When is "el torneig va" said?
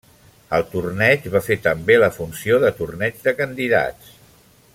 0.57-1.41